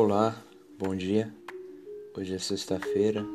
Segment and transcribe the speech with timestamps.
[0.00, 0.40] Olá,
[0.78, 1.28] bom dia.
[2.16, 3.26] Hoje é sexta-feira,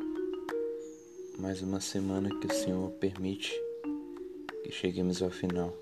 [1.38, 3.52] mais uma semana que o Senhor permite
[4.62, 5.76] que cheguemos ao final.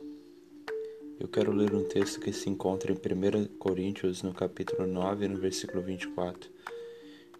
[1.20, 5.38] Eu quero ler um texto que se encontra em 1 Coríntios, no capítulo 9, no
[5.38, 6.50] versículo 24.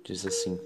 [0.04, 0.56] Diz assim: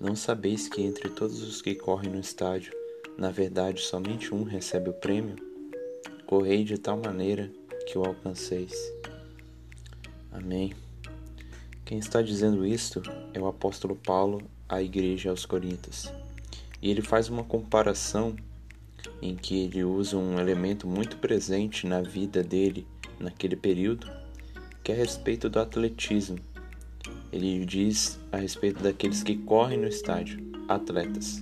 [0.00, 2.72] Não sabeis que entre todos os que correm no estádio,
[3.16, 5.36] na verdade somente um recebe o prêmio?
[6.26, 7.48] Correi de tal maneira
[7.86, 8.74] que o alcanceis.
[10.32, 10.85] Amém.
[11.86, 13.00] Quem está dizendo isto
[13.32, 16.12] é o apóstolo Paulo à igreja aos Coríntios.
[16.82, 18.34] E ele faz uma comparação
[19.22, 22.84] em que ele usa um elemento muito presente na vida dele
[23.20, 24.10] naquele período,
[24.82, 26.40] que é a respeito do atletismo.
[27.32, 31.40] Ele diz a respeito daqueles que correm no estádio, atletas.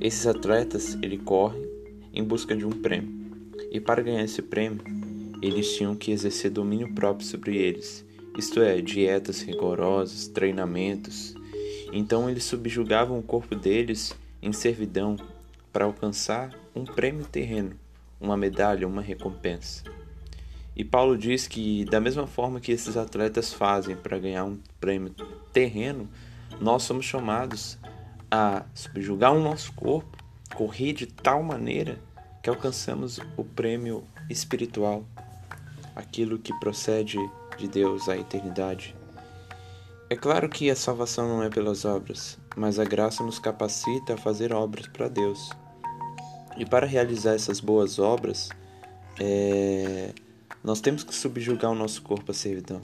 [0.00, 1.60] Esses atletas, ele corre
[2.14, 3.14] em busca de um prêmio.
[3.70, 4.82] E para ganhar esse prêmio,
[5.42, 8.07] eles tinham que exercer domínio próprio sobre eles
[8.38, 11.34] isto é, dietas rigorosas, treinamentos.
[11.92, 15.16] Então eles subjugavam o corpo deles em servidão
[15.72, 17.72] para alcançar um prêmio terreno,
[18.20, 19.82] uma medalha, uma recompensa.
[20.76, 25.12] E Paulo diz que, da mesma forma que esses atletas fazem para ganhar um prêmio
[25.52, 26.08] terreno,
[26.60, 27.76] nós somos chamados
[28.30, 30.16] a subjugar o nosso corpo,
[30.54, 31.98] correr de tal maneira
[32.40, 35.04] que alcançamos o prêmio espiritual,
[35.96, 37.18] aquilo que procede
[37.58, 38.96] de Deus à eternidade.
[40.08, 44.16] É claro que a salvação não é pelas obras, mas a graça nos capacita a
[44.16, 45.50] fazer obras para Deus.
[46.56, 48.48] E para realizar essas boas obras,
[49.20, 50.14] é...
[50.64, 52.80] nós temos que subjugar o nosso corpo à servidão.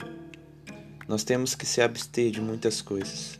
[1.07, 3.39] Nós temos que se abster de muitas coisas.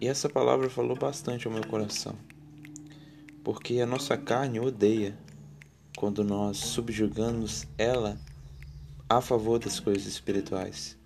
[0.00, 2.14] E essa palavra falou bastante ao meu coração,
[3.42, 5.18] porque a nossa carne odeia
[5.96, 8.16] quando nós subjugamos ela
[9.08, 10.96] a favor das coisas espirituais.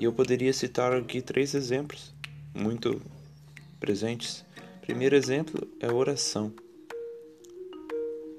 [0.00, 2.12] E eu poderia citar aqui três exemplos
[2.54, 3.00] muito
[3.78, 4.44] presentes.
[4.80, 6.52] Primeiro exemplo é a oração.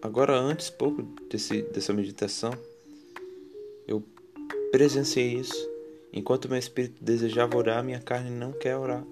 [0.02, 2.54] Agora, antes, pouco desse, dessa meditação,
[3.88, 4.04] eu
[4.72, 5.70] presenciei isso.
[6.12, 9.06] Enquanto meu espírito desejava orar, minha carne não quer orar.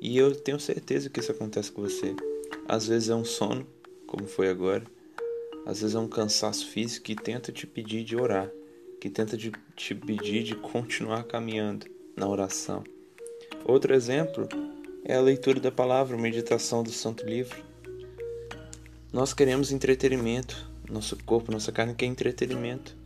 [0.00, 2.14] E eu tenho certeza que isso acontece com você.
[2.68, 3.66] Às vezes é um sono,
[4.06, 4.84] como foi agora.
[5.66, 8.48] Às vezes é um cansaço físico que tenta te pedir de orar,
[9.00, 12.84] que tenta te pedir de continuar caminhando na oração.
[13.64, 14.48] Outro exemplo
[15.04, 17.64] é a leitura da palavra, meditação do Santo Livro.
[19.12, 22.96] Nós queremos entretenimento, nosso corpo, nossa carne quer entretenimento,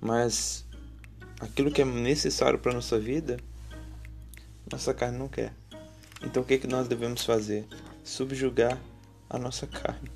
[0.00, 0.64] mas
[1.40, 3.36] aquilo que é necessário para nossa vida,
[4.68, 5.52] nossa carne não quer.
[6.20, 7.64] Então o que, é que nós devemos fazer?
[8.02, 8.76] Subjugar
[9.30, 10.10] a nossa carne.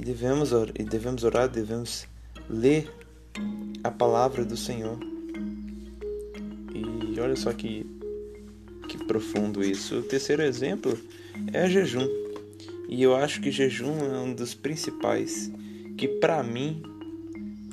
[0.00, 2.06] E devemos, orar, e devemos orar, devemos
[2.48, 2.90] ler
[3.84, 4.98] a palavra do Senhor.
[6.74, 7.84] E olha só que,
[8.88, 9.98] que profundo isso.
[9.98, 10.98] O terceiro exemplo
[11.52, 12.08] é jejum.
[12.88, 15.52] E eu acho que jejum é um dos principais,
[15.98, 16.82] que para mim,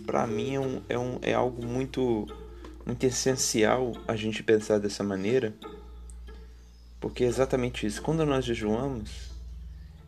[0.05, 2.27] para mim é, um, é, um, é algo muito,
[2.85, 5.55] muito essencial a gente pensar dessa maneira,
[6.99, 8.01] porque é exatamente isso.
[8.01, 9.36] Quando nós jejuamos,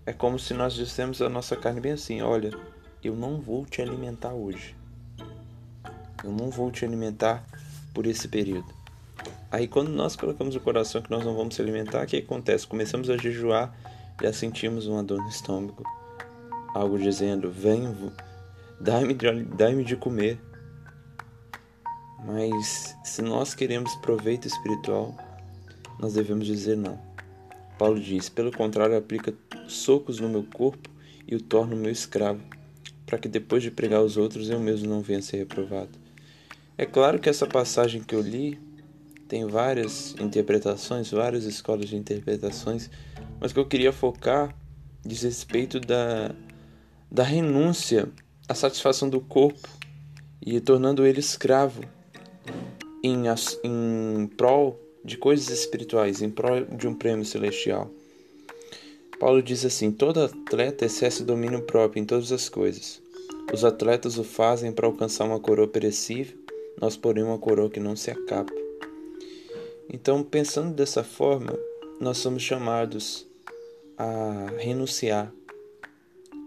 [0.09, 2.49] é como se nós dissemos a nossa carne bem assim: olha,
[3.03, 4.75] eu não vou te alimentar hoje.
[6.23, 7.45] Eu não vou te alimentar
[7.93, 8.73] por esse período.
[9.51, 12.65] Aí quando nós colocamos o coração que nós não vamos se alimentar, o que acontece?
[12.65, 13.71] Começamos a jejuar,
[14.19, 15.83] já sentimos uma dor no estômago.
[16.73, 17.95] Algo dizendo, vem,
[18.81, 20.39] dá-me de, de comer.
[22.25, 25.15] Mas se nós queremos proveito espiritual,
[25.99, 26.99] nós devemos dizer não.
[27.79, 29.33] Paulo diz: pelo contrário, aplica
[29.67, 30.89] socos no meu corpo
[31.25, 32.41] e o torno meu escravo,
[33.05, 35.97] para que depois de pregar aos outros eu mesmo não venha ser reprovado.
[36.77, 38.59] É claro que essa passagem que eu li
[39.29, 42.89] tem várias interpretações, várias escolas de interpretações,
[43.39, 44.53] mas que eu queria focar
[45.05, 46.35] diz respeito da,
[47.09, 48.09] da renúncia
[48.47, 49.69] à satisfação do corpo
[50.45, 51.81] e tornando ele escravo
[53.01, 53.23] em,
[53.63, 57.89] em prol de coisas espirituais, em prol de um prêmio celestial.
[59.19, 63.01] Paulo diz assim: todo atleta exerce domínio próprio em todas as coisas.
[63.53, 66.37] Os atletas o fazem para alcançar uma coroa perecível,
[66.79, 68.51] nós, porém, uma coroa que não se acaba.
[69.91, 71.57] Então, pensando dessa forma,
[71.99, 73.27] nós somos chamados
[73.97, 75.33] a renunciar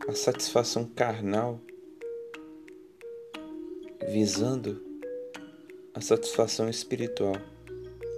[0.06, 1.60] à satisfação carnal,
[4.08, 4.81] visando
[5.93, 7.37] a satisfação espiritual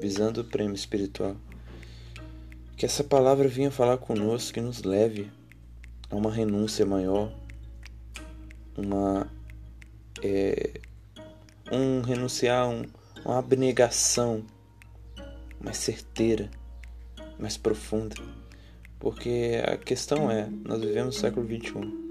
[0.00, 1.36] visando o prêmio espiritual.
[2.76, 5.30] Que essa palavra venha falar conosco, que nos leve
[6.10, 7.32] a uma renúncia maior,
[8.76, 9.30] uma
[10.22, 10.80] é,
[11.70, 12.84] um renunciar um,
[13.24, 14.44] uma abnegação
[15.60, 16.50] mais certeira,
[17.38, 18.16] mais profunda.
[18.98, 22.04] Porque a questão é, nós vivemos no século XXI.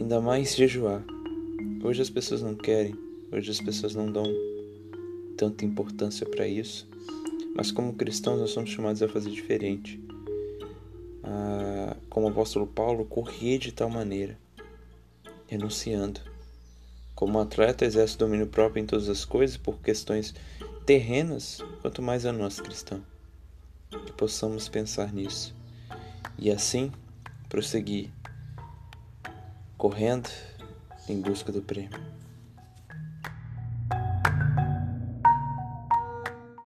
[0.00, 1.04] Ainda mais jejuar.
[1.82, 2.94] Hoje as pessoas não querem,
[3.30, 4.24] hoje as pessoas não dão
[5.38, 6.86] tanta importância para isso.
[7.54, 9.98] Mas como cristãos nós somos chamados a fazer diferente.
[11.22, 14.36] Ah, como o apóstolo Paulo, correr de tal maneira,
[15.46, 16.20] renunciando.
[17.14, 20.34] Como atleta exerce domínio próprio em todas as coisas por questões
[20.84, 23.02] terrenas, quanto mais a nós cristãos.
[23.90, 25.54] Que possamos pensar nisso
[26.38, 26.92] e assim
[27.48, 28.10] prosseguir
[29.76, 30.28] correndo
[31.08, 31.98] em busca do prêmio.